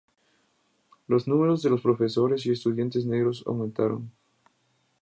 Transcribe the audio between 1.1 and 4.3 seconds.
números de profesores y estudiantes negros aumentaron.